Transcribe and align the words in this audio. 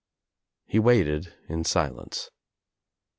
He 0.65 0.79
waited 0.79 1.35
in 1.47 1.63
silence. 1.63 2.31